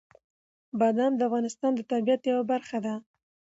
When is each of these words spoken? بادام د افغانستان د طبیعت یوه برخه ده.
بادام 0.79 1.13
د 1.15 1.21
افغانستان 1.29 1.71
د 1.75 1.81
طبیعت 1.91 2.21
یوه 2.29 2.43
برخه 2.51 2.77
ده. 2.85 2.93